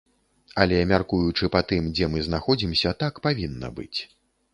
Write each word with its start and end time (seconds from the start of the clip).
Але, 0.63 0.77
мяркуючы 0.91 1.49
па 1.55 1.61
тым, 1.71 1.83
дзе 1.99 2.07
мы 2.13 2.23
знаходзімся, 2.29 2.95
так 3.05 3.21
павінна 3.27 3.71
быць. 3.77 3.99